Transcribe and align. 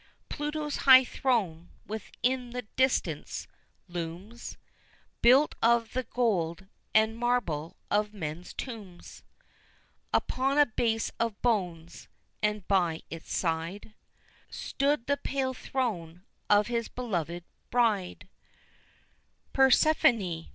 Pluto's 0.29 0.77
high 0.77 1.03
throne 1.05 1.69
within 1.85 2.49
the 2.49 2.63
distance 2.75 3.47
looms, 3.87 4.57
Built 5.21 5.53
of 5.61 5.93
the 5.93 6.01
gold 6.05 6.65
and 6.91 7.15
marble 7.15 7.77
of 7.91 8.11
men's 8.11 8.51
tombs 8.55 9.21
Upon 10.11 10.57
a 10.57 10.65
base 10.65 11.11
of 11.19 11.39
bones, 11.43 12.07
and 12.41 12.67
by 12.67 13.03
its 13.11 13.31
side 13.31 13.93
Stood 14.49 15.05
the 15.05 15.17
pale 15.17 15.53
throne 15.53 16.23
of 16.49 16.65
his 16.65 16.87
beloved 16.89 17.43
bride, 17.69 18.27
Persephone. 19.53 20.49